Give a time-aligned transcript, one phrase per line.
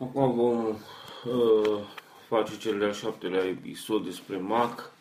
[0.00, 1.80] Acum vom uh,
[2.28, 4.92] face cel de-al șaptelea episod despre Mac,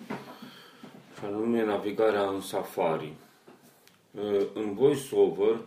[1.17, 3.13] și anume navigarea în Safari.
[4.11, 5.59] Uh, în VoiceOver,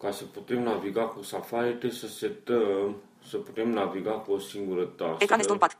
[0.00, 2.96] ca să putem naviga cu Safari, trebuie să setăm,
[3.28, 5.16] să putem naviga cu o singură tastă.
[5.18, 5.78] Ecran estompat.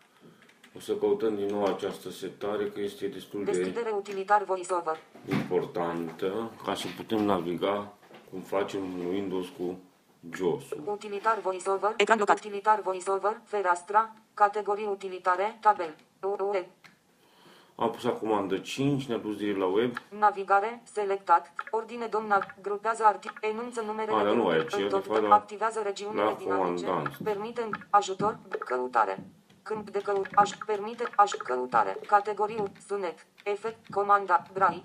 [0.77, 4.97] O să căutăm din nou această setare, că este destul de Deschidere utilitar VoiceOver.
[5.31, 7.93] importantă, ca să putem naviga
[8.31, 9.79] cum facem în Windows cu
[10.33, 10.83] JOS-ul.
[10.85, 11.95] Utilitar VoiceOver.
[11.97, 12.37] Ecran blocat.
[12.39, 13.41] Utilitar VoiceOver.
[13.45, 14.13] Fereastra.
[14.35, 15.59] Categorii utilitare.
[15.61, 15.95] Tabel.
[16.53, 16.65] Web.
[17.77, 19.97] Am pus comandă 5, ne-a dus direct la web.
[20.19, 20.83] Navigare.
[20.93, 21.53] Selectat.
[21.71, 22.47] Ordine domna.
[22.63, 23.33] Grupează artic.
[23.41, 25.03] Enunță numerele A, dar nu de aici, în e tot.
[25.03, 26.85] de fapt la- Activează regiunile la dinamice.
[26.85, 27.17] comandant.
[27.25, 28.39] Permite ajutor.
[28.59, 29.27] Căutare.
[29.63, 30.27] Câmp de căut.
[30.35, 31.97] Aș, permite aș, căutare.
[32.07, 32.63] Categorii.
[32.87, 33.27] Sunet.
[33.45, 33.79] Efect.
[33.91, 34.43] Comanda.
[34.53, 34.85] Brai.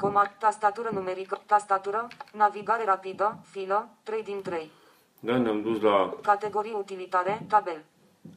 [0.00, 0.30] Comand.
[0.38, 1.40] Tastatură numerică.
[1.46, 2.06] Tastatură.
[2.32, 3.38] Navigare rapidă.
[3.50, 3.88] Filă.
[4.02, 4.70] 3 din 3.
[5.20, 7.84] Da, ne-am dus la Categorii utilitare, tabel.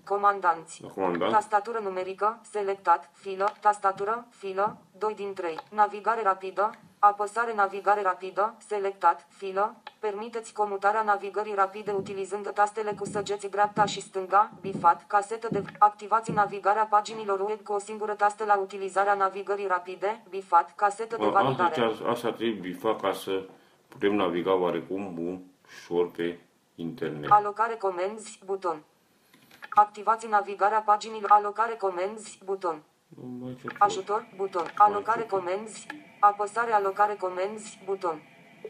[0.06, 0.84] Comandanți.
[0.84, 1.32] La comandant.
[1.32, 5.58] Tastatură numerică, selectat, filă, tastatură, filă, 2 din 3.
[5.70, 6.70] Navigare rapidă,
[7.00, 14.02] apăsare navigare rapidă, selectat, filă, permiteți comutarea navigării rapide utilizând tastele cu săgeți dreapta și
[14.02, 19.68] stânga, bifat, casetă de activați navigarea paginilor web cu o singură tastă la utilizarea navigării
[19.68, 21.82] rapide, bifat, casetă de A, validare.
[21.82, 23.46] Asta, asta trebuie bifat ca să
[23.88, 26.40] putem naviga oarecum ușor pe
[26.76, 27.32] internet.
[27.32, 28.84] Alocare comenzi, buton.
[29.70, 31.32] Activați navigarea paginilor.
[31.32, 32.82] Alocare comenzi, buton.
[33.08, 34.72] Nu mai ce Ajutor, buton.
[34.76, 35.88] Alocare comenzi.
[36.20, 38.22] Apăsare alocare comenzi, buton.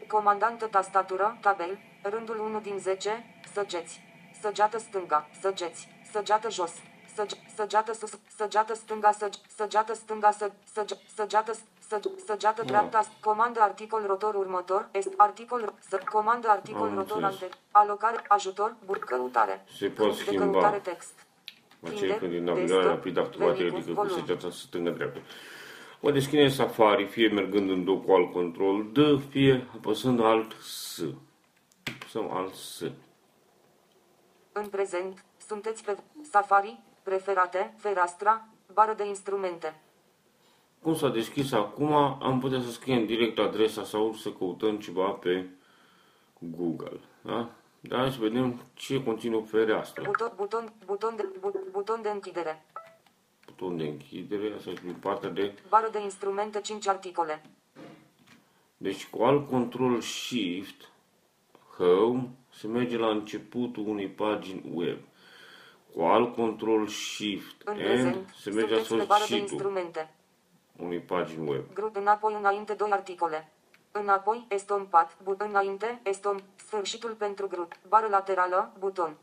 [0.08, 4.00] Comandantă tastatură, tabel, rândul 1 din 10, săgeți.
[4.40, 5.88] Săgeată stânga, săgeți.
[6.12, 6.72] Săgeată jos.
[7.14, 11.52] Săge, săgeată sus, săgeată stânga, săge, săgeată stânga, să, săge, săgeată,
[11.88, 17.42] săge, săgeată dreapta, comandă articol rotor următor, est, articol, să, comandă articol Am rotor înțeles.
[17.42, 19.64] ante, alocare, ajutor, bur, căutare.
[19.78, 20.44] Se poate De schimba.
[20.44, 21.12] căutare text.
[21.84, 24.18] Aceea Tinde, când din navigarea desktop, rapidă activată verticus, ridică cu volum.
[24.26, 25.18] săgeata stângă-dreaptă.
[26.02, 28.98] O deschide Safari, fie mergând în două cu alt control D,
[29.30, 31.02] fie apăsând alt S.
[31.94, 32.80] Apăsăm alt S.
[34.52, 39.80] În prezent, sunteți pe Safari, preferate, fereastra, bară de instrumente.
[40.82, 45.46] Cum s-a deschis acum, am putea să scriem direct adresa sau să căutăm ceva pe
[46.38, 47.00] Google.
[47.22, 47.50] Da?
[47.80, 50.02] Dar hai să vedem ce conține o fereastră.
[50.02, 52.64] Buton, buton, buton, de, bu, buton de închidere.
[53.60, 55.54] Buton de închidere, asta este din partea de...
[55.68, 57.42] Bară de instrumente 5 articole.
[58.76, 60.88] Deci cu alt control Shift,
[61.76, 64.98] Home, se merge la începutul unei pagini web.
[65.94, 69.52] Cu alt control Shift, În End, prezent, se merge la sunteți pe bară de sfârșitul
[69.52, 70.14] instrumente.
[70.76, 71.64] unei pagini web.
[71.74, 73.52] Grup înapoi înainte 2 articole.
[73.92, 79.16] Înapoi, estompat, but înainte, estom, sfârșitul pentru grup, bară laterală, buton.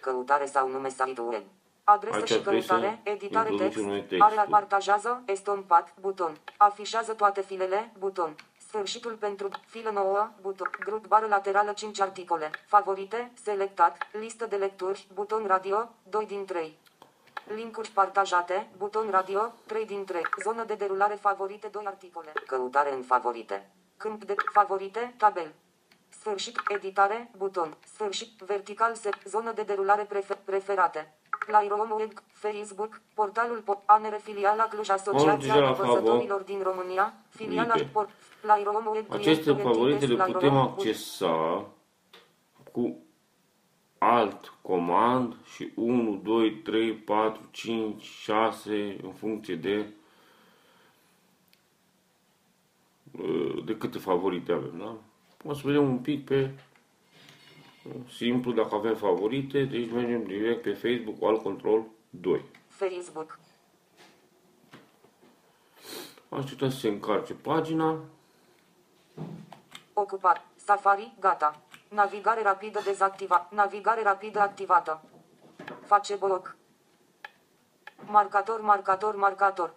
[0.00, 1.42] Căutare sau nume site web.
[1.88, 4.22] Adresă Aici și trebuie să căutare, editare introducem text, noi textul.
[4.22, 6.36] area partajează, estompat, buton.
[6.56, 8.34] Afișează toate filele, buton.
[8.68, 10.70] Sfârșitul pentru filă nouă, buton.
[10.80, 12.50] Grup bară laterală 5 articole.
[12.66, 16.78] Favorite, selectat, listă de lecturi, buton radio, 2 din 3.
[17.54, 20.22] Linkuri partajate, buton radio, 3 din 3.
[20.42, 22.32] Zonă de derulare favorite, 2 articole.
[22.46, 23.70] Căutare în favorite.
[23.96, 25.54] Câmp de favorite, tabel.
[26.08, 27.76] Sfârșit, editare, buton.
[27.94, 31.14] Sfârșit, vertical, se, zonă de derulare prefer, preferate.
[31.46, 37.74] Playroom Web, Facebook, portalul po- ANR filiala Cluj deja Asociația la Învățătorilor din România, filiala
[37.74, 37.88] Uite.
[37.92, 38.08] por,
[38.40, 41.66] Playroom Web, Aceste client, favorite le Playroom, putem but- accesa
[42.72, 42.96] cu
[43.98, 49.86] alt comand și 1, 2, 3, 4, 5, 6 în funcție de
[53.18, 54.96] uh, de câte favorite avem, da?
[55.50, 56.50] O să vedem un pic pe uh,
[58.16, 62.44] simplu dacă avem favorite, deci mergem direct pe Facebook cu alt control 2.
[62.68, 63.38] Facebook.
[66.28, 67.98] Așteptăm să se încarce pagina.
[69.92, 70.44] Ocupat.
[70.56, 71.60] Safari, gata.
[71.88, 73.52] Navigare rapidă dezactivat.
[73.52, 75.02] Navigare rapidă activată.
[75.84, 76.56] Face bloc.
[78.06, 79.74] Marcator, marcator, marcator.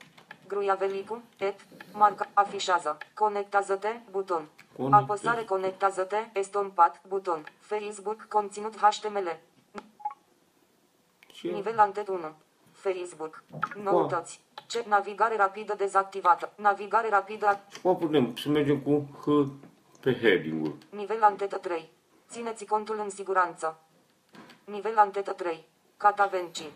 [0.47, 1.59] Gruia velicu, et,
[1.93, 2.97] marca, afișează.
[3.13, 4.49] Conectează-te, buton.
[4.79, 5.03] Conectează.
[5.03, 7.43] Apăsare conectează-te, estompat, buton.
[7.59, 9.39] Facebook, conținut HTML.
[11.27, 11.47] Ce?
[11.47, 12.19] Nivel antet 1.
[12.71, 13.43] Facebook.
[13.83, 14.41] Noutăți.
[14.67, 16.51] Ce navigare rapidă dezactivată.
[16.55, 17.59] Navigare rapidă.
[17.81, 19.49] Cum putem să mergem cu H
[19.99, 20.77] pe heading-ul?
[20.89, 21.89] Nivel antetă 3.
[22.29, 23.79] Țineți contul în siguranță.
[24.63, 25.65] Nivel antetă 3.
[25.97, 26.71] Catavenci.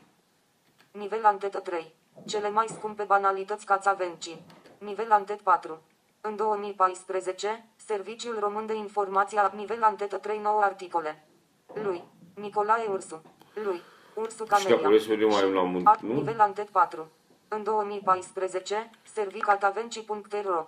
[0.91, 1.93] Nivel antetă 3.
[2.25, 4.37] Cele mai scumpe banalități Catavenci.
[4.77, 5.81] Nivel antet 4.
[6.21, 11.25] În 2014, Serviciul Român de Informație a nivel antetă 3 9 articole.
[11.73, 12.03] Lui.
[12.35, 13.21] Nicolae Ursu.
[13.53, 13.81] Lui.
[14.13, 15.01] Ursu Și acolo Camelia.
[15.01, 16.13] să vedem mai la mun- A, nu?
[16.13, 17.07] nivel antet 4.
[17.47, 20.65] În 2014, servicatavenci.ro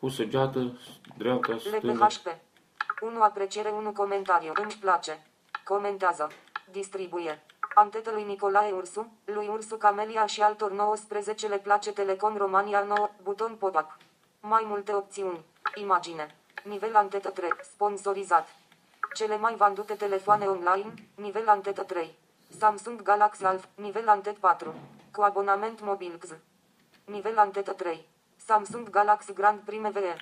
[0.00, 0.78] Cu săgeată,
[1.16, 2.06] dreapta, stânga.
[2.06, 2.26] LPHP.
[3.00, 4.52] 1 apreciere, 1 comentariu.
[4.62, 5.26] Îmi place.
[5.64, 6.28] Comentează.
[6.70, 7.42] Distribuie.
[7.74, 13.10] Antetă lui Nicolae Ursu, lui Ursu Camelia și altor 19 le place Telecom Romania 9,
[13.22, 13.96] buton pop-up.
[14.40, 15.44] Mai multe opțiuni.
[15.80, 16.34] Imagine.
[16.64, 17.48] Nivel antetă 3.
[17.62, 18.48] Sponsorizat.
[19.14, 22.14] Cele mai vândute telefoane online, nivel antetă 3.
[22.58, 24.74] Samsung Galaxy Alpha, nivel antet 4.
[25.12, 26.34] Cu abonament mobil XZ.
[27.04, 28.06] Nivel antetă 3.
[28.36, 30.16] Samsung Galaxy Grand Prime VE.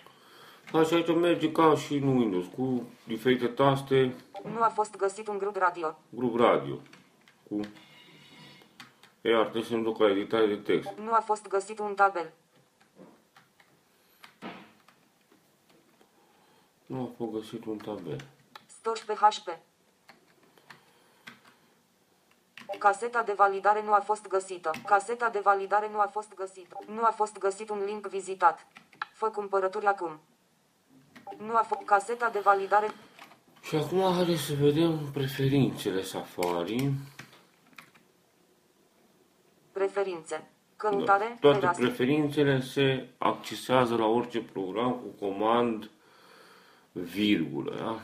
[0.73, 4.15] Da, și aici merge ca și în Windows, cu diferite taste,
[4.55, 5.99] Nu a fost găsit un grup radio.
[6.09, 6.75] grup radio,
[7.49, 7.61] cu...
[9.21, 10.91] Iar trebuie să-mi duc la editare de text.
[11.05, 12.33] Nu a fost găsit un tabel.
[16.87, 18.17] Nu a fost găsit un tabel.
[18.67, 19.59] Storch PHP.
[22.79, 24.71] Caseta de validare nu a fost găsită.
[24.87, 26.79] Caseta de validare nu a fost găsită.
[26.87, 28.67] Nu a fost găsit un link vizitat.
[29.13, 30.21] Fă cumpărături acum.
[31.39, 32.91] Nu a fost caseta de validare.
[33.63, 36.93] Și acum haideți să vedem preferințele Safari.
[39.73, 40.51] Preferințe.
[40.77, 41.37] Căutare.
[41.41, 41.87] Toate fereastră.
[41.87, 45.91] preferințele se accesează la orice program cu comand
[47.03, 48.01] virgulă, da?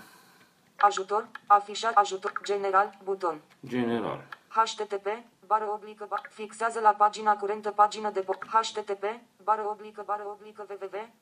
[0.87, 1.28] Ajutor.
[1.46, 1.94] Afișat.
[1.94, 2.32] Ajutor.
[2.44, 2.98] General.
[3.04, 3.40] Buton.
[3.66, 4.25] General.
[4.48, 5.06] HTTP,
[5.46, 9.04] bară oblică, ba, fixează la pagina curentă pagină de po- HTTP,
[9.44, 10.66] bară oblică, bară oblică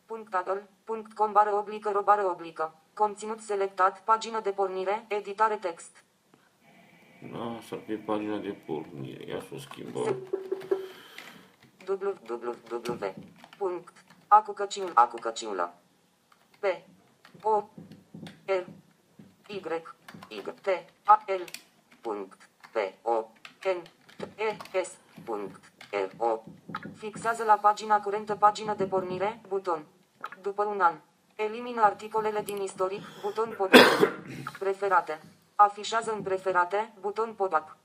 [0.08, 2.74] www.adol.com, bară oblică, ro, bară oblică.
[2.94, 6.04] Conținut selectat, pagină de pornire, editare text.
[7.32, 9.24] Da, asta pe pagina de pornire.
[9.26, 10.16] Ia să o schimbăm.
[11.88, 12.56] www.
[13.58, 13.92] Punct.
[14.28, 15.74] Acucăciul, acucăciulă.
[16.58, 16.64] P.
[17.42, 17.68] O.
[18.46, 18.66] R.
[19.48, 19.82] Y.
[20.28, 20.42] Y.
[20.62, 20.86] T.
[21.04, 21.24] A.
[21.26, 21.44] L.
[22.00, 22.48] Punct.
[22.72, 22.76] P.
[23.02, 23.30] O.
[23.64, 23.82] N.
[24.16, 24.42] T.
[24.42, 24.82] E.
[24.82, 24.90] S.
[25.24, 25.60] Punct.
[25.90, 26.10] R.
[26.22, 26.42] O.
[26.96, 29.84] Fixează la pagina curentă pagină de pornire, buton.
[30.42, 30.94] După un an.
[31.36, 33.80] Elimină articolele din istoric, buton pop-up.
[34.58, 35.20] Preferate.
[35.54, 37.76] Afișează în preferate, buton pop-up.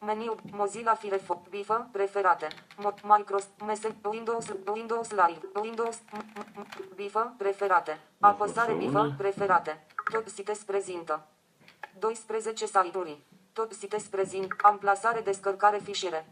[0.00, 6.43] Meniu Mozilla Firefox Bifă Preferate Mo- Microsoft Messenger Windows Windows Live Windows M- M- M-
[6.94, 8.00] Bifă Preferate.
[8.20, 9.86] Apăsare Bifă Preferate.
[10.12, 11.26] Tot sites prezintă.
[11.98, 13.22] 12 site-uri
[13.52, 14.54] Tot sites prezint.
[14.62, 16.26] Amplasare descărcare fișiere.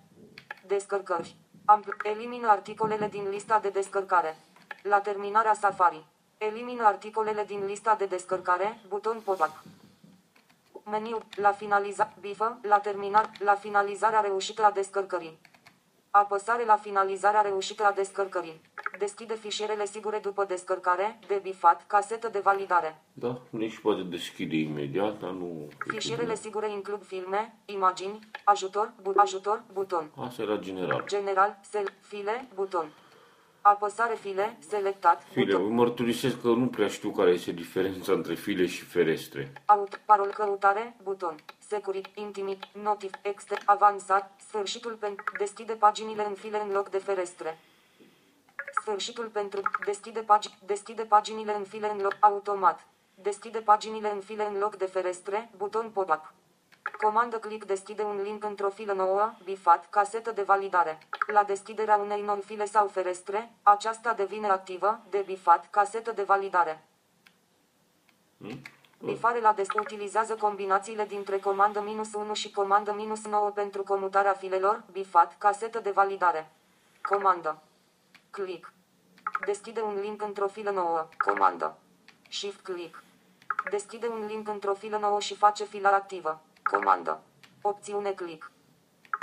[0.67, 1.37] Descărcări.
[1.65, 4.37] Ampl- Elimină articolele din lista de descărcare.
[4.83, 6.05] La terminarea Safari.
[6.39, 8.81] Elimină articolele din lista de descărcare.
[8.89, 9.63] Buton pop-up
[10.85, 15.41] Meniu, la finaliza, bifă, la terminat, la finalizarea reușită a descărcării.
[16.11, 18.61] Apăsare la finalizarea reușită a descărcării.
[19.03, 23.01] Deschide fișierele sigure după descărcare, de bifat, casetă de validare.
[23.13, 25.69] Da, deci poate deschide imediat, dar nu...
[25.87, 30.11] Fișierele sigure includ filme, imagini, ajutor, bu- ajutor, buton.
[30.17, 31.05] Asta era general.
[31.07, 32.87] General, sel, file, buton.
[33.61, 35.63] Apăsare file, selectat, File, buton.
[35.67, 39.53] îmi mărturisesc că nu prea știu care este diferența între file și ferestre.
[39.65, 41.35] Aut, parol căutare, buton.
[41.59, 47.59] Securit, intimit, notif, exter, avansat, sfârșitul pentru, deschide paginile în file în loc de ferestre.
[48.83, 52.87] Sfârșitul pentru, deschide, pagi, deschide paginile în file în loc, automat.
[53.15, 56.33] Deschide paginile în file în loc de ferestre, buton pop-up.
[57.01, 60.99] Comandă click deschide un link într-o filă nouă, bifat, casetă de validare.
[61.27, 66.85] La deschiderea unei noi file sau ferestre, aceasta devine activă, de bifat, casetă de validare.
[69.05, 74.33] Bifare la des utilizează combinațiile dintre comandă minus 1 și comandă minus 9 pentru comutarea
[74.33, 76.51] filelor, bifat, casetă de validare.
[77.03, 77.63] Comandă.
[78.33, 78.73] Click.
[79.47, 81.09] Deschide un link într-o filă nouă.
[81.19, 81.79] Comandă.
[82.31, 83.03] Shift click.
[83.71, 86.41] Deschide un link într-o filă nouă și face fila activă.
[86.63, 87.21] Comandă.
[87.63, 88.51] Opțiune click.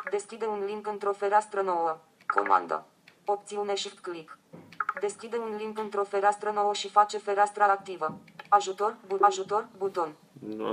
[0.09, 1.97] Deschide un link într-o fereastră nouă.
[2.27, 2.85] Comandă.
[3.25, 4.37] Opțiune Shift click.
[4.99, 8.17] Deschide un link într-o fereastră nouă și face fereastra activă.
[8.49, 10.13] Ajutor, bu- ajutor, buton.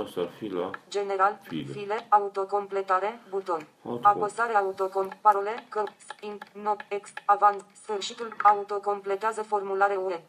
[0.03, 0.69] Asta ar fi la...
[0.89, 1.71] General, File.
[1.71, 3.67] file, autocompletare, buton.
[3.85, 5.83] Autocom- Apăsare autocom, parole, că,
[6.21, 10.19] in, no, ex, avans, sfârșitul, autocompletează formulare web.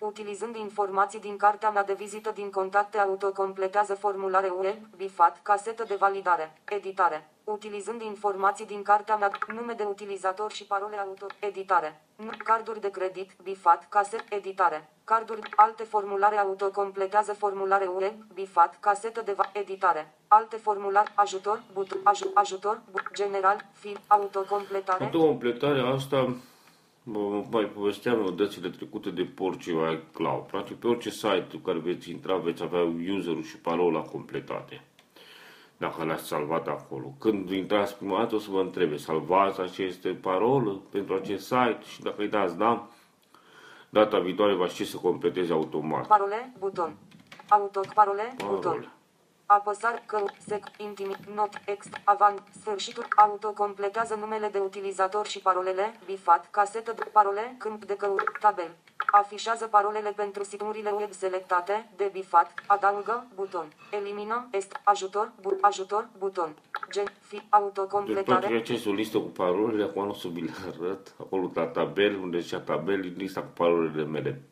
[0.00, 5.94] Utilizând informații din cartea mea de vizită din contacte autocompletează formulare web, bifat, casetă de
[5.94, 7.28] validare, editare.
[7.44, 12.00] Utilizând informații din cartea mea, nume de utilizator și parole auto, editare.
[12.16, 14.88] Nu, carduri de credit, bifat, caset, editare.
[15.04, 20.14] Carduri, alte formulare autocompletează formulare web, bifat, casetă de va, editare.
[20.28, 25.04] Alte formulare, ajutor, but, aj, ajutor, but, general, fil, autocompletare.
[25.04, 26.36] Autocompletarea asta,
[27.02, 30.42] vă mai povesteam eu dățile trecute de porci iCloud.
[30.42, 32.80] Practic, pe orice site în care veți intra, veți avea
[33.16, 34.82] userul și parola completate.
[35.76, 37.14] dacă l-ați salvat acolo.
[37.18, 42.02] Când intrați prima dată o să vă întrebe, salvați aceste parolă pentru acest site și
[42.02, 42.88] dacă îi dați da,
[43.88, 46.06] data viitoare va ști să completeze automat.
[46.06, 46.96] Parole, buton.
[47.48, 48.54] Auto, parole, Parole.
[48.56, 48.92] buton.
[49.52, 56.00] Apăsare, că, sec, intimi, not, ext, avant, sfârșitul, auto completează numele de utilizator și parolele,
[56.04, 58.70] bifat, casetă de parole, câmp de căut, tabel.
[59.10, 63.72] Afișează parolele pentru siturile web selectate, de bifat, adaugă, buton.
[63.90, 66.56] Elimină, est, ajutor, bu, ajutor, buton.
[66.90, 68.40] Gen, fi, Deci autocompletare.
[68.40, 71.66] toate aceste o listă cu parolele, acum nu o să vi le arăt, acolo la
[71.66, 74.42] tabel, unde zicea tabel, e lista cu parolele mele.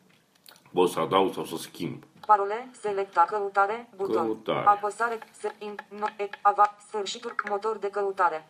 [0.73, 2.03] Pot să adaug sau să schimb.
[2.29, 4.25] Parole, selecta, căutare, buton.
[4.25, 4.67] Căutare.
[4.67, 8.47] Apăsare, se, in, no, e, ava, sfârșitul, motor de căutare.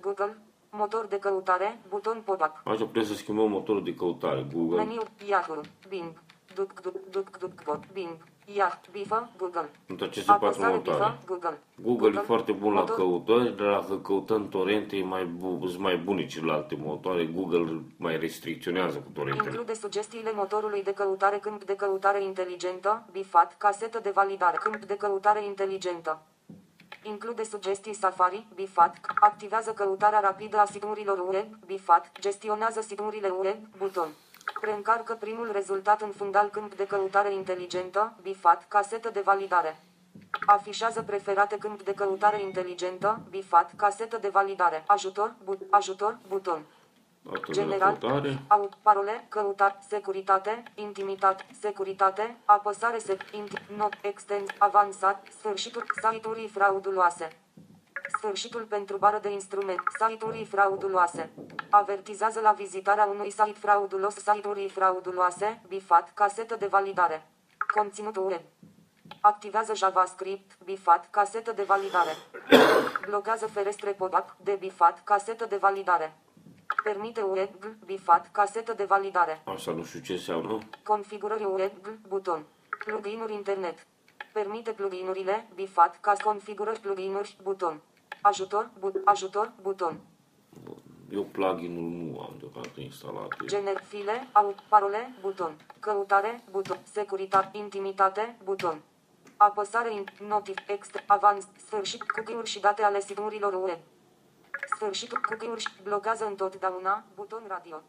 [0.00, 0.36] Google,
[0.70, 2.60] motor de căutare, buton pop-up.
[2.64, 4.76] Aici putem să schimbăm motorul de căutare, Google.
[4.76, 6.22] Meniu, Yahoo, Bing,
[6.54, 9.70] duc, duc, duc, duc, duc, Bing, Yahoo, bifă, Google.
[9.86, 10.98] Sunt aceste patru Apăsare, motoare.
[11.04, 11.58] bifă, Google.
[11.82, 15.80] Google e foarte bun la motor- căutări, dar dacă căutăm torente, e mai, bu- sunt
[15.80, 17.24] mai bune celelalte motoare.
[17.26, 19.48] Google mai restricționează cu torentele.
[19.48, 24.96] Include sugestiile motorului de căutare, câmp de căutare inteligentă, bifat, casetă de validare, câmp de
[24.96, 26.22] căutare inteligentă.
[27.02, 34.08] Include sugestii Safari, bifat, activează căutarea rapidă a siturilor web, bifat, gestionează siturile web, buton.
[34.60, 39.80] Preîncarcă primul rezultat în fundal câmp de căutare inteligentă, bifat, casetă de validare.
[40.46, 46.62] Afișează preferate câmp de căutare inteligentă, bifat, casetă de validare, ajutor, bu- ajutor, buton.
[47.22, 48.38] Dată de la General, căutare.
[48.48, 57.28] au, parole, căutat, securitate, intimitate, securitate, apăsare, sec, inti, not, extens, avansat, sfârșitul, site-uri frauduloase.
[58.24, 61.30] Sfârșitul pentru bară de instrument, site-uri frauduloase.
[61.70, 67.28] Avertizează la vizitarea unui site fraudulos, site-uri frauduloase, bifat, casetă de validare.
[67.74, 68.40] Conținut web.
[69.20, 72.10] Activează JavaScript, bifat, casetă de validare.
[73.06, 76.18] Blochează ferestre pop-up, de bifat, casetă de validare.
[76.82, 77.50] Permite web,
[77.84, 79.42] bifat, casetă de validare.
[79.44, 80.58] Asta nu știu ce înseamnă.
[80.82, 81.72] Configurări web,
[82.08, 82.44] buton.
[82.84, 83.86] Pluginuri internet.
[84.32, 87.80] Permite pluginurile, bifat, ca configurări pluginuri, buton.
[88.26, 90.00] Ajutor, but, ajutor, buton.
[90.64, 90.76] Bun.
[91.10, 93.28] Eu plugin-ul nu am deocamdată instalat.
[93.46, 95.56] Gener, file, au, parole, buton.
[95.80, 96.78] Căutare, buton.
[96.92, 98.80] Securitate, intimitate, buton.
[99.36, 103.78] Apăsare, in, notif, extra, avans, sfârșit, cookie-uri și date ale siturilor web.
[104.76, 107.82] Sfârșitul cookie-uri și blochează întotdeauna, buton radio.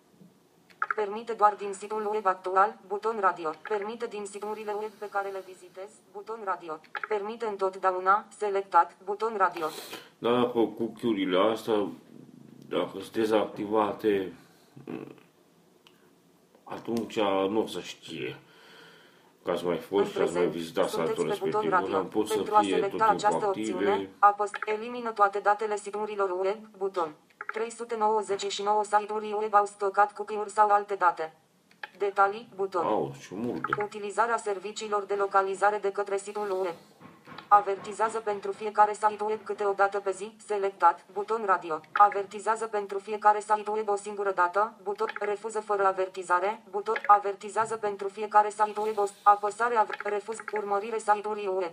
[0.96, 3.52] Permite doar din site-ul web actual, buton radio.
[3.70, 6.80] Permite din siturile web pe care le vizitezi, buton radio.
[7.08, 9.66] Permite întotdeauna, selectat, buton radio.
[10.18, 11.88] Dar dacă cookie-urile astea,
[12.70, 14.34] dacă sunt dezactivate,
[14.86, 15.08] m,
[16.64, 18.36] atunci nu o să știe
[19.44, 21.72] că ați mai fost și În ați mai prezent, vizitat sunteți site-ul pe buton respectiv.
[21.72, 21.92] radio.
[21.92, 23.72] Dar pot să Pentru a fie tot selecta timpul această active.
[23.74, 27.10] opțiune, apăs elimină toate datele siturilor web, buton.
[27.56, 31.34] 399 site-uri web au stocat cookie-uri sau alte date.
[31.98, 32.86] Detalii, buton.
[32.86, 33.84] Au, și multe.
[33.84, 36.74] Utilizarea serviciilor de localizare de către site-ul web.
[37.48, 41.80] Avertizează pentru fiecare site web câte o dată pe zi, selectat, buton radio.
[41.92, 48.08] Avertizează pentru fiecare site web o singură dată, buton, refuză fără avertizare, buton, avertizează pentru
[48.08, 51.72] fiecare site web o apăsare, av- refuz, urmărire site-ului web.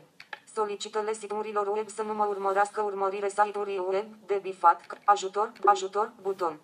[0.55, 6.59] Solicită-le siturilor web să nu mă urmărească urmărire site-ului web, de bifat, ajutor, ajutor, buton.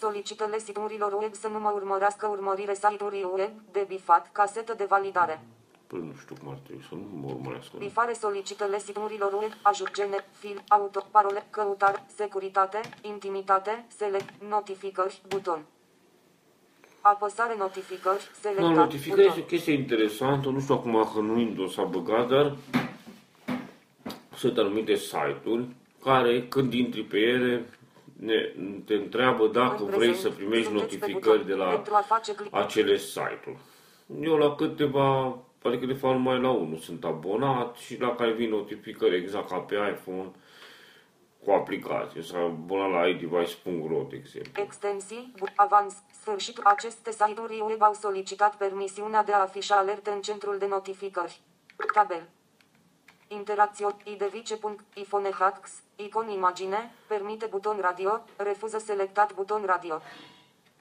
[0.00, 5.40] Solicită-le siturilor web să nu mă urmărească urmărire site-ului web, de bifat, casetă de validare.
[5.86, 7.76] Păi nu știu cum ar trebui să nu mă urmărească.
[7.78, 15.64] Bifare solicită-le siturilor web, ajut gene, fil, auto, parole, căutare, securitate, intimitate, select, notificări, buton.
[17.00, 19.48] Apăsare notificări, Da, selectat, notificări este o buton.
[19.48, 22.56] chestie interesantă, nu știu acum că nu Windows a băgat, dar
[24.38, 25.66] sunt anumite site-uri
[26.04, 27.68] care când intri pe ele
[28.16, 28.52] ne,
[28.84, 31.94] te întreabă dacă În vrei prezent, să primești sunteți pe notificări buton de la Pentru
[31.94, 32.54] a face click.
[32.56, 33.58] acele site-uri.
[34.20, 38.50] Eu la câteva, adică de fapt numai la unul sunt abonat și la care vin
[38.50, 40.30] notificări exact ca pe iPhone
[41.44, 42.22] cu aplicație.
[42.22, 44.62] Sunt abonat la iDevice.ro, de exemplu.
[44.62, 46.64] Extensii, bu- avans, sfârșitul.
[46.64, 51.40] Aceste site-uri web au solicitat permisiunea de a afișa alerte în centrul de notificări.
[51.94, 52.28] Tabel.
[53.28, 54.58] Interacțion, idevice.
[54.94, 60.00] iPhone hacks, icon imagine, permite buton radio, refuză selectat buton radio.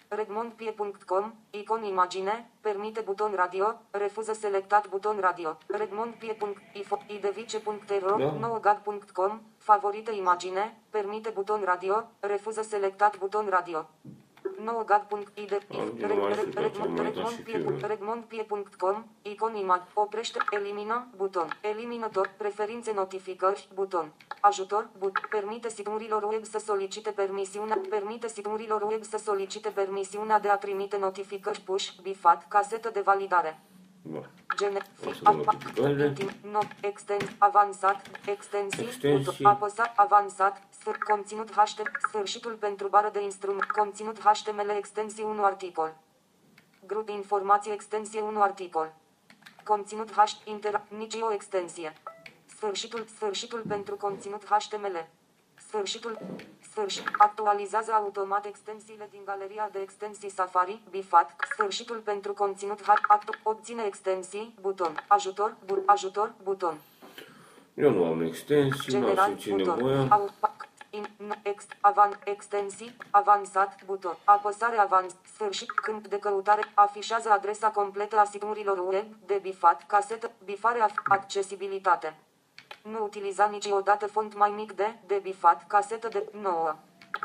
[0.09, 5.57] Redmondpie.com, icon imagine, permite buton radio, refuză selectat buton radio.
[5.67, 8.31] Redmondpie.info, idevice.ro, Da.
[8.31, 13.85] nougat.com, favorite imagine, permite buton radio, refuză selectat buton radio.
[14.63, 17.77] 9 gag.id Am din nou ajutat, am mai dat și fiul.
[17.87, 26.43] redmondpie.com icon imag oprește elimină buton eliminător preferințe notificări buton ajutor but permite signurilor web
[26.43, 32.47] să solicite permisiunea permite signurilor web să solicite permisiunea de a trimite notificări push bifat
[32.47, 33.61] casetă de validare
[34.01, 34.29] Bun.
[34.57, 36.05] Gene, O să fi, dăm apa, notificările.
[36.05, 39.23] ultim, no, extend, avansat, extensii, Extensii.
[39.23, 45.43] buton, apăsat, avansat, sfâr, conținut HTML, sfârșitul pentru bară de instrument, conținut HTML, extensii 1
[45.43, 45.95] articol.
[46.87, 48.93] Grup informații, extensie 1 articol.
[49.63, 51.93] Conținut H, inter, nici o extensie.
[52.45, 55.07] Sfârșitul, sfârșitul pentru conținut HTML.
[55.67, 56.17] Sfârșitul,
[56.77, 63.31] sfârșit, actualizează automat extensiile din galeria de extensii Safari, bifat, sfârșitul pentru conținut H, actu,
[63.43, 66.77] obține extensii, buton, ajutor, bu, ajutor, buton,
[67.73, 70.07] Eu nu am extensii, nu general, am ce buton, nevoie.
[70.09, 76.61] au, pac, in, n, ex, avan, extensii, avansat, buton, apăsare avans, sfârșit, câmp de căutare,
[76.73, 82.15] afișează adresa completă a signurilor web, de bifat, casetă, bifare, af- accesibilitate.
[82.91, 86.75] Nu utiliza niciodată font mai mic de, de bifat, casetă de 9.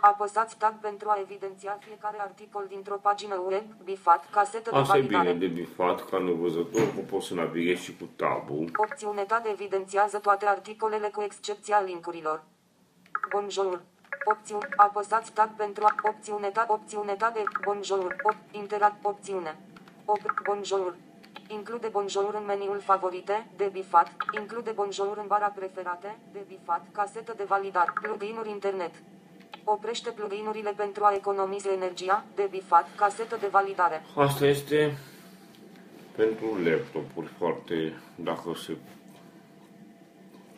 [0.00, 5.00] Apăsați tab pentru a evidenția fiecare articol dintr-o pagină web, bifat, casetă de Asta e
[5.00, 5.33] validare.
[5.33, 8.71] bine de bifat, ca nevăzător, că pot să navighez și cu tabul.
[8.76, 12.42] Opțiune tab evidențiază toate articolele cu excepția linkurilor.
[13.31, 13.81] Bonjour.
[14.25, 14.69] Opțiune.
[14.76, 15.95] Apăsați tab pentru a...
[16.02, 16.71] Opțiune tab.
[16.71, 17.37] Opțiune tab.
[17.37, 18.16] e- Bonjour.
[18.23, 18.97] Op, interact.
[19.02, 19.59] Opțiune.
[20.04, 20.95] Op, bonjour.
[21.53, 24.13] Include bonjour în meniul favorite, de bifat.
[24.41, 26.87] Include bonjour în bara preferate, de bifat.
[26.93, 27.93] Casetă de validare.
[28.03, 28.95] Pluginuri internet.
[29.65, 32.89] Oprește pluginurile pentru a economisi energia, de bifat.
[32.97, 34.03] Casetă de validare.
[34.17, 34.97] Asta este
[36.17, 38.77] pentru laptopuri foarte, dacă se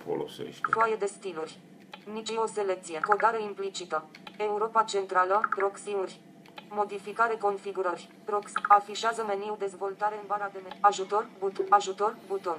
[0.05, 0.61] folosește.
[0.71, 1.59] Foaie de stiluri.
[2.13, 3.01] Nici o selecție.
[3.01, 4.05] Codare implicită.
[4.37, 5.41] Europa Centrală.
[5.57, 6.21] Proxiuri.
[6.71, 8.09] Modificare configurări.
[8.25, 8.53] Prox.
[8.69, 10.79] Afișează meniu dezvoltare în bara de meniu.
[10.81, 11.27] Ajutor.
[11.39, 11.57] But.
[11.69, 12.17] Ajutor.
[12.29, 12.59] Buton.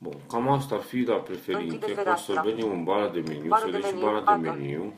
[0.00, 1.64] Bun, cam asta ar fi la preferințe.
[1.64, 2.40] Închide Poți să fereastra.
[2.42, 4.50] venim în bara de meniu, Bară să de dai și meniu, bara de Apple.
[4.50, 4.92] meniu.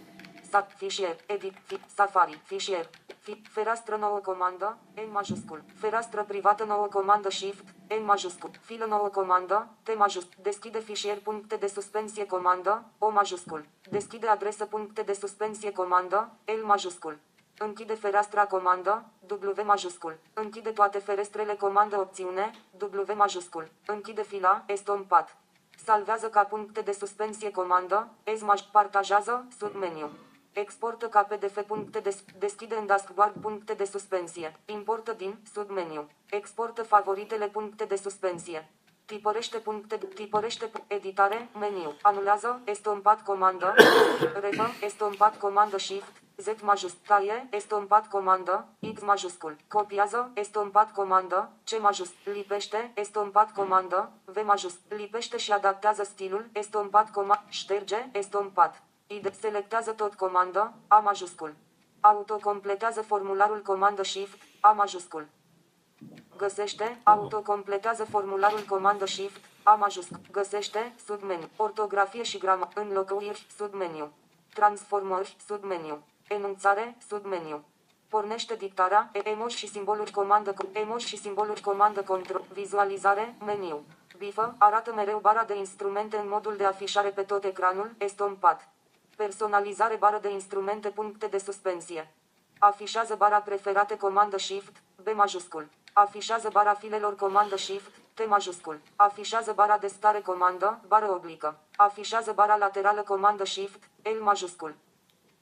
[0.51, 0.73] Sat.
[0.77, 1.17] Fișier.
[1.27, 1.55] Edit.
[1.65, 2.41] Fi, Safari.
[2.45, 2.89] Fișier.
[3.21, 4.79] Fi, fereastră nouă comandă.
[4.95, 5.63] N majuscul.
[5.75, 7.65] Fereastră privată nouă comandă Shift.
[8.01, 8.51] N majuscul.
[8.61, 9.69] Filă nouă comandă.
[9.83, 10.35] T majuscul.
[10.43, 12.85] Deschide fișier puncte de suspensie comandă.
[12.99, 13.65] O majuscul.
[13.91, 16.31] Deschide adresă puncte de suspensie comandă.
[16.45, 17.19] L majuscul.
[17.63, 20.19] Închide fereastra comandă, W majuscul.
[20.35, 23.69] Închide toate ferestrele comandă opțiune, W majuscul.
[23.87, 25.37] Închide fila, estompat.
[25.85, 30.11] Salvează ca puncte de suspensie comandă, ESMAJ partajează, submeniu.
[30.53, 34.61] Exportă ca PDF puncte de, deschide în dashboard puncte de suspensie.
[34.65, 36.09] Importă din, submeniu.
[36.31, 38.71] Exportă favoritele puncte de suspensie.
[39.11, 41.95] Tipărește puncte, tipărește pu- editare, meniu.
[42.03, 43.75] Anulează, estompat comandă,
[44.43, 51.81] refă, estompat comandă shift, Z majuscul, taie, estompat comandă, X majuscul, copiază, estompat comandă, C
[51.81, 58.83] majuscul, lipește, estompat comandă, V majuscul, lipește și adaptează stilul, estompat comandă, șterge, estompat.
[59.07, 61.55] ID, selectează tot comandă, A majuscul.
[62.01, 65.27] Autocompletează formularul comandă shift, A majuscul.
[66.37, 70.21] Găsește, autocompletează formularul comandă Shift, A majuscul.
[70.33, 71.49] Găsește, submeniu.
[71.57, 74.13] Ortografie și gramă, înlocuiri, submeniu.
[74.55, 76.03] Transformări, submeniu.
[76.29, 77.65] Enunțare, submeniu.
[78.09, 83.85] Pornește dictarea, e- emoji și simboluri comandă, co- emoji și simboluri comandă control, vizualizare, meniu.
[84.19, 88.69] Bifă, arată mereu bara de instrumente în modul de afișare pe tot ecranul, estompat.
[89.17, 92.15] Personalizare bară de instrumente puncte de suspensie.
[92.59, 95.69] Afișează bara preferate comandă Shift, B majuscul.
[96.01, 98.81] Afișează bara filelor comandă Shift, T majuscul.
[98.97, 101.59] Afișează bara de stare comandă, bară oblică.
[101.77, 104.75] Afișează bara laterală comandă Shift, L majuscul.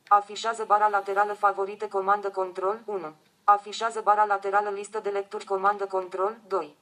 [0.09, 3.14] Afișează bara laterală favorite comandă control 1.
[3.44, 6.77] Afișează bara laterală listă de lecturi comandă control 2.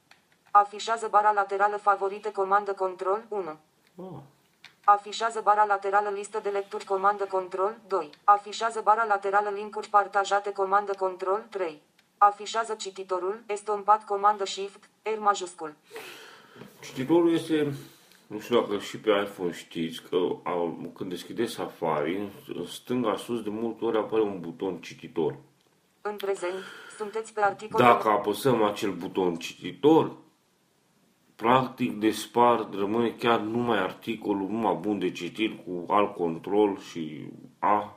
[0.51, 3.57] Afișează bara laterală favorite comandă control 1.
[3.95, 4.21] Ah,
[4.83, 8.09] Afișează bara laterală listă de lecturi comandă control 2.
[8.23, 11.86] Afișează bara laterală linkuri partajate comandă control 3.
[12.17, 15.73] Afișează cititorul, estompat comandă shift, R majuscul.
[16.81, 17.73] Cititorul este,
[18.27, 23.41] nu știu dacă și pe iPhone știți, că a, când deschideți Safari, în stânga sus
[23.43, 25.35] de multe ori apare un buton cititor.
[26.01, 26.63] În prezent,
[26.97, 30.15] sunteți pe articol Dacă apăsăm acel buton cititor,
[31.35, 37.27] practic despart, rămâne chiar numai articolul, numai bun de citit cu alt control și
[37.59, 37.96] A.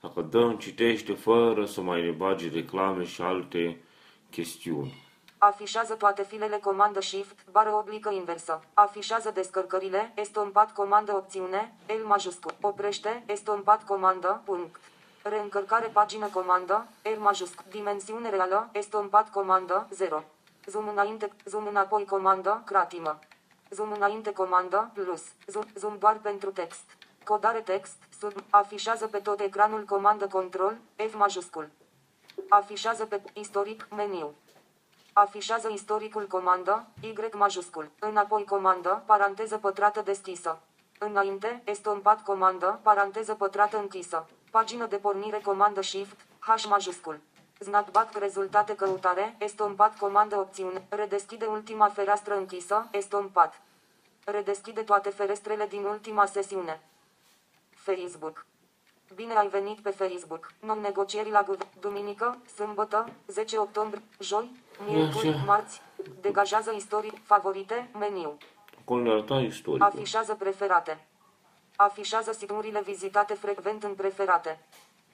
[0.00, 3.82] Dacă dăm, citește fără să mai ne bage reclame și alte
[4.30, 5.06] chestiuni.
[5.38, 8.60] Afișează toate filele comandă shift, bară oblică inversă.
[8.74, 12.54] Afișează descărcările, estompat comandă opțiune, L majuscul.
[12.60, 14.80] Oprește, estompat comandă, punct.
[15.22, 20.24] Reîncărcare pagină comandă, R majusc, dimensiune reală, estompat comandă, 0.
[20.66, 23.18] Zoom înainte, zoom înapoi comandă, cratimă.
[23.70, 25.22] Zoom înainte comandă, plus.
[25.46, 26.97] Zoom, zoom doar pentru text.
[27.28, 31.68] Codare text, sub, afișează pe tot ecranul comandă control, F majuscul.
[32.48, 34.34] Afișează pe istoric, meniu.
[35.12, 37.90] Afișează istoricul comandă, Y majuscul.
[37.98, 40.58] Înapoi comandă, paranteză pătrată deschisă.
[40.98, 44.26] Înainte, estompat comandă, paranteză pătrată închisă.
[44.50, 47.20] Pagină de pornire comandă Shift, H majuscul.
[47.58, 53.60] Znacbac rezultate căutare, estompat comandă opțiune, redeschide ultima fereastră închisă, estompat.
[54.24, 56.80] Redeschide toate ferestrele din ultima sesiune.
[57.92, 58.46] Facebook.
[59.14, 60.52] Bine ai venit pe Facebook.
[60.60, 61.68] Non-negocieri la guvern.
[61.80, 64.50] Duminică, sâmbătă, 10 octombrie, joi,
[64.88, 65.42] miercuri, Așa.
[65.46, 65.80] marți.
[66.20, 68.36] Degajează istorii, favorite, meniu.
[68.80, 69.86] Acolo ne arăta istoricul.
[69.86, 71.06] Afișează preferate.
[71.76, 74.60] Afișează siturile vizitate frecvent în preferate.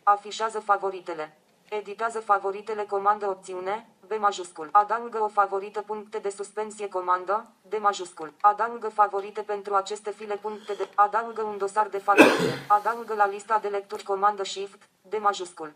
[0.03, 1.37] Afișează favoritele.
[1.69, 4.69] Editează favoritele comandă opțiune, B majuscul.
[4.73, 8.33] Adaugă o favorită puncte de suspensie comandă, D majuscul.
[8.41, 10.89] Adaugă favorite pentru aceste file puncte de...
[10.95, 12.65] Adaugă un dosar de favorite.
[12.69, 15.73] Adaugă la lista de lecturi comandă Shift, D majuscul.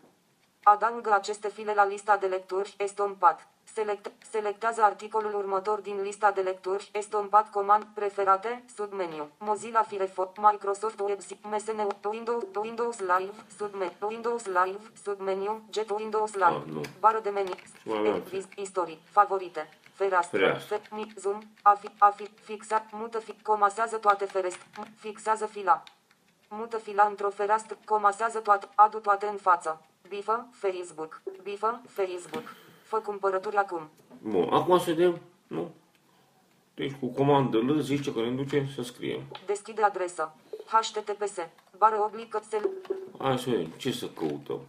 [0.63, 3.47] Adaugă aceste file la lista de lecturi, estompat.
[3.73, 9.29] Select, selectează articolul următor din lista de lecturi, estompat comand, preferate, submeniu.
[9.37, 16.45] Mozilla Firefox, Microsoft Web, MSN, Windows, Windows Live, submeniu, Windows Live, submeniu, Jet Windows Live,
[16.45, 16.81] Ah, nu.
[16.99, 17.53] bară de meniu,
[17.83, 18.19] mai avem.
[18.21, 20.75] Vis- istorii, favorite, fereastră, Fereastră.
[20.75, 24.65] fe, mic, zoom, afi, afi, fixa, mută, fi, comasează toate ferestre,
[24.99, 25.83] fixează fila.
[26.49, 29.81] Mută fila într-o fereastră, comasează toate, adu toate în față.
[30.07, 31.21] Bifă, Facebook.
[31.43, 32.43] Bifă, Facebook.
[32.89, 33.89] Fă cumpărături acum.
[34.21, 35.71] Bun, acum să vedem, nu?
[36.73, 39.21] Deci cu comandă L zice că ne duce să scriem.
[39.45, 40.35] Deschide adresă.
[40.65, 41.35] HTTPS.
[41.77, 42.69] Bară oblică cel.
[43.19, 44.59] Hai să vedem, ce să căutăm?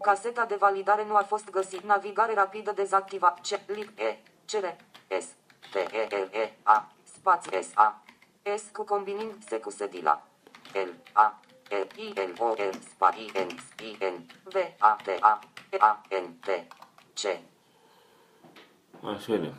[0.00, 1.82] Caseta de validare nu a fost găsit.
[1.82, 3.40] Navigare rapidă dezactivat.
[3.40, 3.70] C.
[3.70, 4.18] Lip E.
[4.46, 4.64] CR.
[5.20, 5.26] S.
[5.72, 5.74] T.
[5.74, 6.06] E.
[6.10, 6.34] R.
[6.34, 6.54] E.
[6.62, 6.92] A.
[7.02, 7.70] Spațiu S.
[7.74, 8.02] A.
[8.56, 10.22] S cu combinind S cu sedila.
[10.72, 10.88] L.
[11.12, 11.40] A.
[11.72, 11.86] R.
[11.96, 12.12] I.
[12.14, 12.32] L.
[12.38, 12.52] O.
[12.54, 12.74] R.
[12.90, 13.14] Spa.
[13.16, 13.30] I.
[13.34, 13.48] N.
[13.82, 13.96] I.
[14.04, 14.26] N.
[14.44, 14.56] V.
[14.78, 14.96] A.
[15.04, 15.08] T.
[15.20, 15.38] A.
[15.70, 15.76] E.
[15.80, 16.00] A.
[16.22, 16.26] N.
[16.40, 16.46] T.
[17.14, 17.22] C.
[19.02, 19.54] Hai să vedem.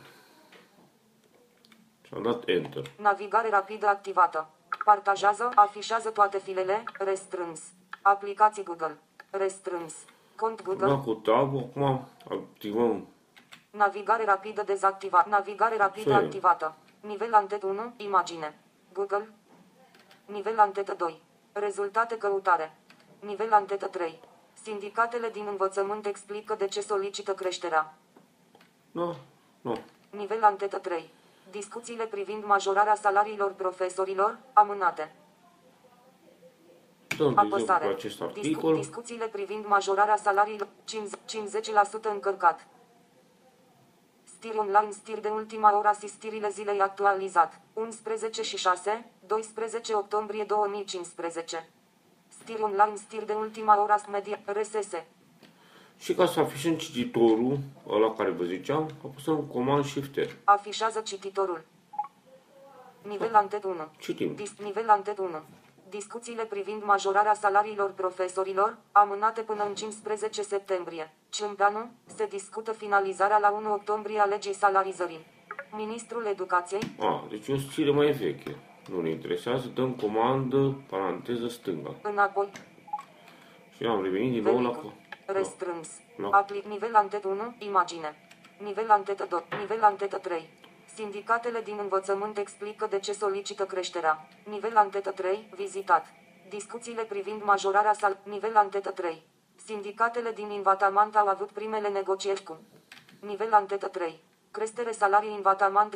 [2.02, 2.84] Și-am dat Enter.
[2.98, 4.48] Navigare rapidă activată.
[4.84, 7.60] Partajează, afișează toate filele, restrâns.
[8.02, 8.98] Aplicații Google.
[9.30, 9.94] Restrâns.
[10.36, 10.86] Cont Am Google.
[10.86, 13.08] dat cu tab, acum activăm.
[13.70, 15.28] Navigare rapidă dezactivată.
[15.28, 16.16] Navigare rapidă Ce?
[16.16, 16.74] activată.
[17.00, 18.58] Nivel antet 1, imagine.
[18.92, 19.28] Google.
[20.26, 21.22] Nivel antetă 2.
[21.56, 22.76] Rezultate căutare.
[23.20, 24.20] Nivel antetă 3.
[24.62, 27.94] Sindicatele din învățământ explică de ce solicită creșterea.
[28.90, 29.16] Nu,
[29.60, 29.78] nu.
[30.10, 31.10] Nivel antetă 3.
[31.50, 35.14] Discuțiile privind majorarea salariilor profesorilor, amânate.
[37.16, 37.86] Dăm, de exemplu, Apăsare.
[37.86, 38.76] acest Discu- articol.
[38.76, 42.66] discuțiile privind majorarea salariilor 50 50% încărcat.
[44.24, 47.60] Stir online stir de ultima oră asistirile zilei actualizat.
[47.72, 51.68] 11 și 6, 12 octombrie 2015.
[52.28, 54.92] Stir online stir de ultima oră media RSS.
[55.98, 57.58] Și ca să afișăm cititorul,
[57.88, 60.30] ăla care vă ziceam, apăsăm Command Shift R.
[60.44, 61.64] Afișează cititorul.
[63.02, 63.74] Nivel antet 1.
[63.98, 64.34] Citim.
[64.34, 65.28] Dis- nivel antet 1.
[65.88, 71.12] Discuțiile privind majorarea salariilor profesorilor, amânate până în 15 septembrie.
[71.28, 75.26] Ciumpanu, se discută finalizarea la 1 octombrie a legii salarizării.
[75.76, 78.56] Ministrul Educației, A, deci e o scriere mai veche.
[78.88, 81.94] Nu ne interesează, dăm comandă, paranteză stânga.
[82.02, 82.48] înapoi,
[83.76, 84.68] Și am revenit din nou la...
[84.68, 84.92] Velicul.
[85.26, 85.88] Restrâns.
[86.16, 88.28] La- Apli- nivel antet 1, imagine.
[88.58, 90.48] Nivel antetă 2, nivel antetă 3.
[90.94, 94.28] Sindicatele din învățământ explică de ce solicită creșterea.
[94.48, 96.06] Nivel antetă 3, vizitat.
[96.48, 98.18] Discuțiile privind majorarea sal...
[98.22, 99.22] Nivel antetă 3.
[99.64, 102.60] Sindicatele din Invatamant au avut primele negocieri cu.
[103.20, 104.20] Nivel antetă 3.
[104.50, 105.94] Creștere salarii Invatamant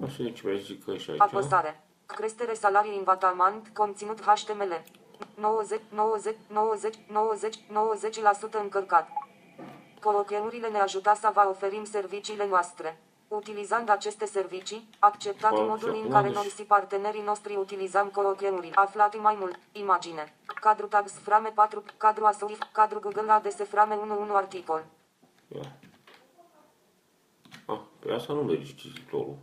[0.00, 0.04] ziare.com.
[0.04, 1.20] Așa e ce mai zic că și aici.
[1.20, 1.84] Apăsare.
[2.06, 4.82] Creștere salarii în Vatamant, conținut HTML.
[5.34, 9.08] 90, 90, 90, 90, 90% încărcat.
[10.00, 13.00] Colochemurile ne ajută să vă oferim serviciile noastre.
[13.28, 17.56] Utilizând aceste servicii, acceptat Wow, modul și în acum care deci- noi și partenerii noștri
[17.56, 18.72] utilizăm colochemurile.
[18.74, 19.58] Aflat mai mult.
[19.72, 20.34] Imagine.
[20.60, 24.84] Cadru tags frame 4, cadru asurif, cadru Google ADS frame 11 articol.
[25.48, 25.72] Ia.
[27.66, 29.36] A, pe asta nu merge cititorul.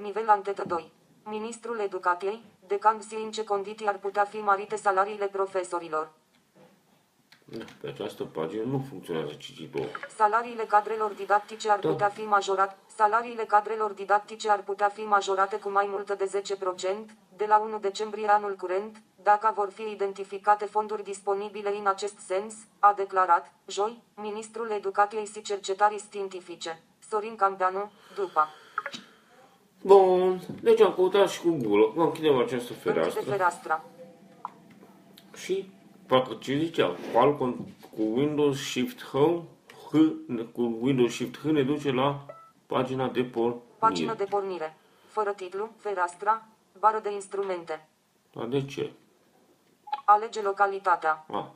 [0.00, 0.92] Nivel antetă 2.
[1.24, 6.10] Ministrul Educației, decan și în ce condiții ar putea fi mărite salariile profesorilor.
[7.44, 9.90] Da, Pe această pagină nu funcționează cititorul.
[10.16, 11.88] Salariile cadrelor didactice ar Da.
[11.88, 12.78] putea fi majorat.
[12.96, 17.78] Salariile cadrelor didactice ar putea fi majorate cu mai mult de 10% de la 1
[17.78, 24.02] decembrie anul curent, dacă vor fi identificate fonduri disponibile în acest sens, a declarat, joi,
[24.14, 28.48] ministrul Educației și Cercetării Științifice, Sorin Campeanu, după.
[29.82, 31.86] Bun, deci am căutat și cu Google.
[31.88, 33.84] Acum închidem această Închide fereastră fereastra.
[35.36, 35.72] și
[36.06, 37.56] parcă ce zicea, Falcon
[37.96, 39.14] cu Windows Shift H,
[39.90, 39.96] H
[40.52, 42.26] cu Windows Shift H ne duce la
[42.66, 43.62] pagina de pornire.
[43.78, 44.76] Pagină de pornire.
[45.06, 46.46] Fără titlu, fereastra,
[46.78, 47.88] bară de instrumente.
[48.32, 48.92] Dar de ce?
[50.04, 51.24] Alege localitatea.
[51.30, 51.52] A,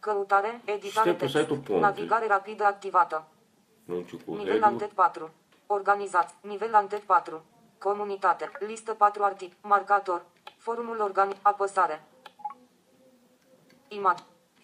[0.00, 1.80] Căutare, editare Stai pe text, site-ul Ponte.
[1.80, 3.24] navigare rapidă activată.
[3.84, 4.64] nu știu cu Nivel Edu.
[4.64, 5.30] antet 4.
[5.66, 6.34] Organizat.
[6.40, 7.42] Nivel antet 4.
[7.80, 8.50] Comunitate.
[8.58, 9.52] Listă 4 artic.
[9.62, 10.24] Marcator.
[10.58, 11.36] Forumul organic.
[11.42, 12.04] Apăsare.
[13.88, 14.16] Imag.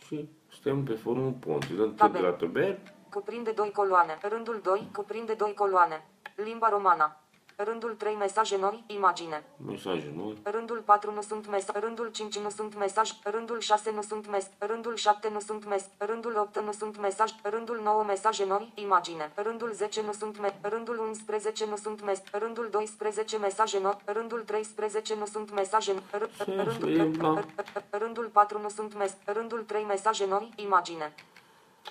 [0.06, 1.66] Și suntem pe forumul Ponte.
[1.74, 2.22] Dăm tot de Tabel.
[2.22, 2.78] la tabel.
[3.10, 4.18] Cuprinde 2 coloane.
[4.22, 4.88] Rândul 2.
[4.92, 6.06] Cuprinde 2 coloane.
[6.36, 7.20] Limba romana.
[7.58, 8.14] Rândul 3.
[8.14, 8.84] Mesaje noi.
[8.86, 9.42] Imagine.
[9.66, 10.38] Mesaje noi.
[10.42, 14.46] Rândul 4 nu sunt mes, rândul 5 nu sunt mesaj, rândul 6 nu sunt mes,
[14.58, 19.32] rândul 7 nu sunt mes, rândul 8 nu sunt mesaj, rândul 9 mesaje noi, imagine,
[19.34, 24.40] rândul 10 nu sunt mes, rândul 11 nu sunt mes, rândul 12 mesaje noi, rândul
[24.42, 27.44] 13 nu sunt mesaje, r- Să rândul, vedem la-
[27.90, 31.14] rândul 4 nu sunt mes, rândul 3 mesaje noi, imagine.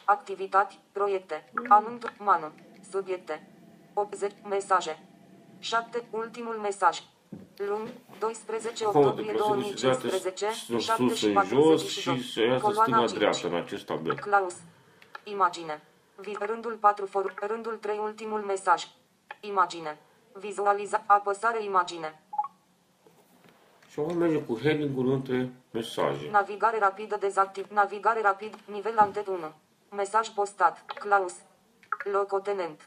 [0.05, 2.51] Activități, proiecte, anunț, manu,
[2.91, 3.47] subiecte,
[3.93, 4.99] 80 mesaje.
[5.65, 6.03] 7.
[6.09, 6.99] Ultimul mesaj.
[7.57, 11.77] Luni, 12 Caută octombrie pe solicitate 2015, sus 7 în și jos 42.
[11.77, 13.51] și să iasă Coloana stânga-dreapta 5.
[13.53, 14.15] în acest tabel.
[14.15, 14.55] Claus.
[15.23, 15.83] Imagine.
[16.15, 18.87] Vi- Rândul 4 for, rândul 3 ultimul mesaj.
[19.41, 19.97] Imagine.
[20.33, 22.21] Vizualiza, apăsare imagine.
[23.89, 26.29] Și acum mergem cu heading-ul între mesaje.
[26.31, 27.67] Navigare rapidă dezactiv.
[27.71, 29.37] Navigare rapid, nivel antet 1.
[29.91, 30.83] Mesaj postat.
[30.99, 31.33] Claus.
[32.11, 32.85] Locotenent.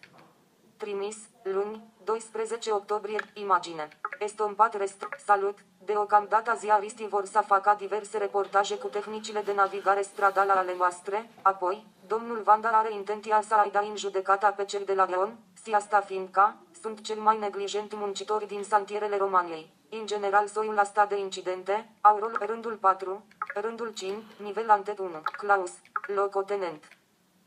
[0.77, 3.89] Trimis, luni, 12 octombrie, imagine.
[4.19, 10.53] Estompat rest, salut, deocamdată ziariștii vor să facă diverse reportaje cu tehnicile de navigare stradală
[10.53, 15.05] ale noastre, apoi, domnul Vandal are intenția să aida în judecata pe cel de la
[15.05, 19.73] Leon, si asta fiindcă, sunt cel mai neglijent muncitori din santierele Romaniei.
[19.91, 24.99] În general, soiul la stat de incidente, au rol rândul 4, rândul 5, nivel antet
[24.99, 25.73] 1, Claus,
[26.07, 26.89] locotenent.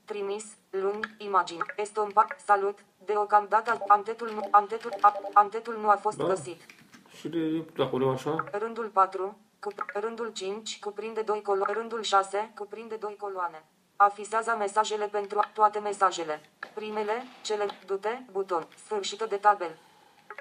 [0.06, 6.26] Trimis, luni, imagini, estompat, salut, deocamdată antetul nu, antetul, a, antetul nu a fost Da.
[6.26, 6.62] găsit.
[7.10, 12.02] Și de, dacă o luăm așa, Rândul 4, cup, rândul 5, cuprinde 2 coloane, rândul
[12.02, 13.66] 6, cuprinde 2 coloane.
[13.96, 16.42] Afisează mesajele pentru toate mesajele.
[16.74, 19.78] Primele, cele, dute, buton, sfârșită de tabel.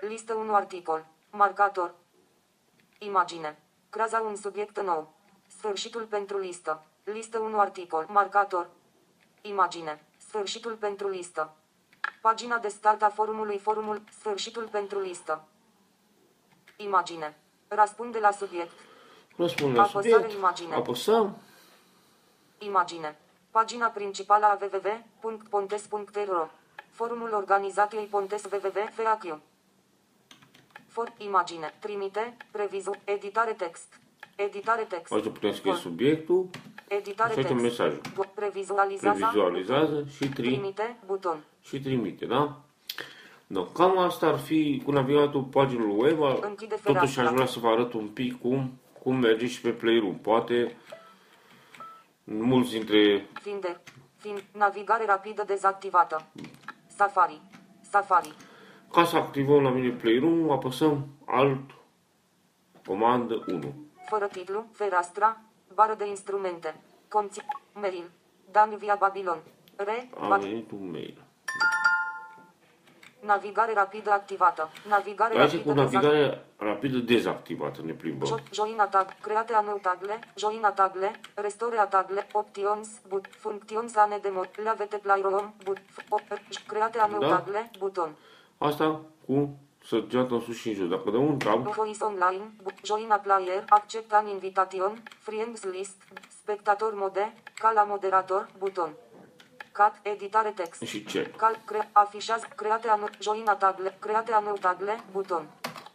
[0.00, 1.06] Listă 1 articol.
[1.30, 1.94] Marcator.
[2.98, 3.58] Imagine.
[3.90, 5.12] Craza un subiect nou.
[5.46, 6.84] Sfârșitul pentru listă.
[7.04, 8.06] Listă 1 articol.
[8.08, 8.70] Marcator.
[9.40, 10.04] Imagine.
[10.16, 11.54] Sfârșitul pentru listă.
[12.20, 14.02] Pagina de start a forumului Forumul.
[14.18, 15.44] Sfârșitul pentru listă.
[16.76, 17.36] Imagine.
[17.68, 18.72] Răspunde la subiect.
[19.36, 20.74] răspund la Apăsare subiect, imagine.
[20.74, 21.36] apăsăm,
[22.58, 23.18] Imagine.
[23.50, 24.58] Pagina principală a
[25.22, 26.46] www.pontes.ro
[26.90, 29.38] Forumul organizației Pontes www.FAQ
[30.88, 31.74] For imagine.
[31.78, 32.36] Trimite.
[32.50, 32.90] Previzu.
[33.04, 34.00] Editare text.
[34.36, 35.12] Editare text.
[35.12, 35.80] aici putem scrie For.
[35.80, 36.48] subiectul,
[36.98, 37.62] Editare așa că text.
[37.62, 38.00] mesajul.
[38.34, 39.18] Previzualizează.
[39.18, 40.96] Previzualizează și, tri, Trimite.
[41.06, 41.44] Buton.
[41.62, 42.60] și trimite, da?
[43.46, 46.18] Da, cam asta ar fi cu navigatul paginilor web.
[46.20, 47.22] Închide Totuși fereastra.
[47.22, 50.18] aș vrea să vă arăt un pic cum, cum merge și pe Playroom.
[50.18, 50.76] Poate
[52.24, 53.80] mulți dintre Finder.
[54.16, 54.42] Fin.
[54.52, 56.26] Navigare rapidă dezactivată.
[56.96, 57.40] Safari.
[57.90, 58.32] Safari.
[58.92, 61.70] Ca să activăm la mine Playroom, apăsăm Alt,
[62.86, 63.74] comandă 1.
[64.08, 65.40] Fără titlu, fereastra,
[65.80, 68.10] bară de instrumente, conțin, mail,
[68.50, 69.40] Dan via Babilon,
[69.76, 71.16] re, A ba, venit un mail.
[73.20, 78.28] navigare rapidă activată, navigare Aici rapidă cu navigare rapidă dezactivată ne plimbăm.
[78.28, 83.24] Jo- join tag, create a nou tagle, join a tagle, restore a tagle, options, but,
[83.30, 87.28] functions ane de mod, lavete playroom, but, f- op- create a nou Da.
[87.28, 88.10] tagle, buton,
[88.58, 89.58] Asta cu
[89.90, 90.88] săgeată în sus și în jos.
[90.88, 95.96] Dacă dăm un tab, voice online, but, join a player, accept an invitation, friends list,
[96.28, 98.92] spectator mode, ca la moderator, buton,
[99.72, 100.82] cat, editare text.
[100.82, 101.32] și ce?
[101.36, 105.48] Cal, cre, afișează, create anu, join tagle, create anu tagle, buton.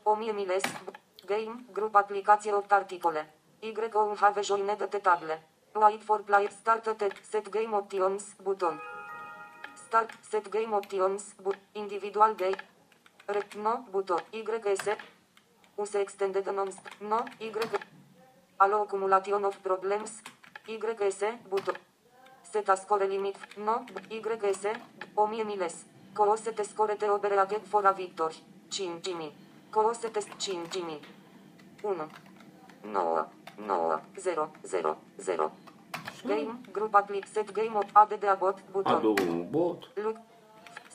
[0.03, 0.63] 1000 miles,
[1.25, 3.33] game, grup aplicație 8 articole.
[3.59, 5.47] Y o have joined te tagle.
[5.73, 8.81] Wait for play, start te, set game options, buton.
[9.85, 12.74] Start, set game options, but, individual game.
[13.27, 14.21] Rec, no, buton.
[14.31, 14.97] YS.
[15.77, 17.51] Use extended non, no, Y.
[18.57, 20.21] Allo accumulation of problems.
[20.67, 21.75] YS, buton.
[22.43, 23.35] Seta score limit.
[23.57, 23.85] No.
[24.09, 24.67] YS.
[25.15, 25.85] 1000 miles.
[26.13, 28.31] Coosete score te obere aget fora victor.
[28.69, 29.33] 5000.
[29.69, 30.99] Coosete 5000.
[31.81, 32.09] 1.
[32.83, 33.27] 9.
[33.57, 34.01] 9.
[34.17, 34.51] 0.
[34.63, 34.97] 0.
[35.17, 35.51] 0.
[36.25, 36.59] Game.
[36.71, 37.23] Group apply.
[37.33, 38.63] Set game of ADD abot.
[38.71, 38.93] Buton.
[38.93, 39.91] Adăugă un bot.
[39.95, 40.17] Look.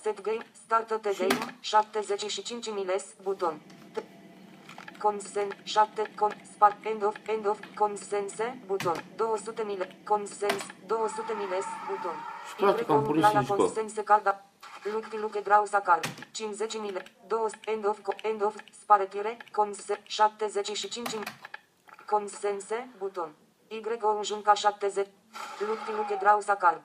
[0.03, 0.47] Set game.
[0.71, 1.57] Startă te game.
[1.61, 3.05] 75 miles.
[3.23, 3.61] Buton.
[3.95, 4.03] T-
[4.99, 5.57] Consent.
[5.65, 6.11] 7.
[6.17, 6.33] Con.
[6.55, 6.77] Spark.
[6.85, 7.15] End of.
[7.27, 7.59] End of.
[7.75, 8.63] Consense.
[8.67, 9.05] Buton.
[9.17, 9.97] 200 mile.
[10.05, 10.63] Consens.
[10.87, 11.65] 200 miles.
[11.89, 12.15] Buton.
[12.49, 13.57] Și practic am pus la și scop.
[13.57, 14.45] consense calda.
[14.93, 16.01] Look look grau sacar.
[16.31, 17.03] 50 mile.
[17.27, 17.41] 2.
[17.65, 17.99] End of.
[18.03, 18.55] co- End of.
[18.83, 19.37] Sparetire.
[19.53, 20.01] Conse.
[20.07, 21.19] 75
[22.07, 22.89] Consense.
[22.99, 23.35] Buton.
[23.69, 25.07] Y o junca 70.
[25.59, 26.83] Look look grau sacar.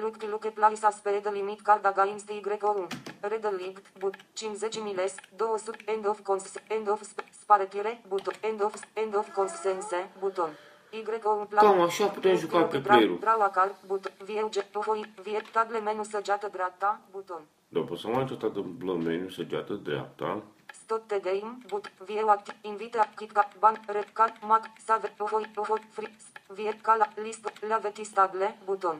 [0.00, 2.86] Look look place aspere de limit card against Y o
[3.20, 3.82] Red link.
[3.98, 4.14] But.
[4.34, 5.14] 50 miles.
[5.36, 5.76] 200.
[5.86, 6.52] End of cons.
[6.68, 8.00] End of sp- sparetire.
[8.08, 8.34] Buton.
[8.40, 8.74] End of.
[8.92, 10.10] End of consense.
[10.18, 10.50] Buton.
[10.90, 11.64] Y o plan.
[11.64, 13.16] Cam așa putem juca pe player-ul.
[13.16, 13.74] Brau acar.
[13.86, 14.12] Buton.
[14.24, 14.62] Vieuge.
[14.62, 15.12] Pohoi.
[15.22, 15.42] Vie.
[15.52, 17.00] Table menu săgeată dreapta.
[17.10, 17.42] Buton.
[17.68, 20.42] Da, poți să mai tot de meniu săgeată dreapta.
[20.72, 25.80] Stop the game, but vieu activ, invite KitKat, ban, red card, mac, save, pohoi, pohoi,
[25.90, 26.16] free,
[26.48, 28.98] vie, cala, list, laveti tagle, buton.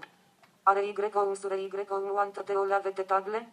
[0.69, 3.53] Are Y o unsure Y o uantă de o lavete tagle?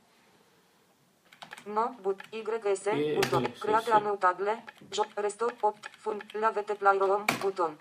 [1.65, 6.23] No, but, YS, E, buton, e, create se- a meu tagle, joc, restore, opt, fund,
[6.31, 7.77] lavete play rom, buton.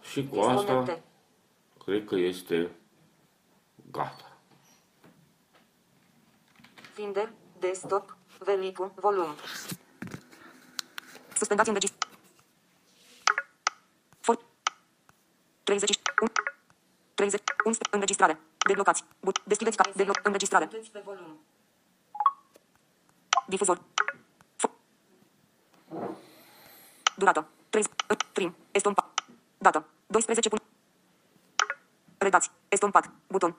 [0.00, 1.02] Și cu asta, Disconnecte.
[1.84, 2.70] cred că este
[3.90, 4.38] gata.
[6.92, 9.34] Finder, desktop, velicu, volum.
[11.36, 12.14] Suspendați înregistrare.
[14.20, 14.38] For
[15.62, 15.88] 31
[17.14, 18.38] 30 11 înregistrare.
[18.66, 19.04] Deblocați.
[19.20, 19.40] But.
[19.44, 19.90] Deschideți ca.
[19.94, 20.20] Debloc.
[20.22, 20.66] Înregistrare.
[20.66, 21.38] pe volum.
[23.46, 23.80] Difuzor.
[24.66, 24.70] Fo-
[27.16, 27.46] Durată.
[27.70, 27.92] 30.
[28.32, 28.56] Prim.
[28.70, 29.10] Estompa.
[29.58, 29.86] Dată.
[30.06, 30.48] 12.
[30.48, 30.62] pun-
[32.18, 32.50] Redați.
[32.68, 33.10] Estompat.
[33.26, 33.56] Buton.